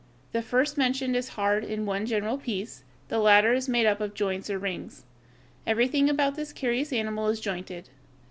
[0.31, 4.01] The first mentioned is hard and in one general piece; the latter is made up
[4.01, 5.05] of joints or rings.
[5.67, 7.87] Everything about this curious animal is jointed.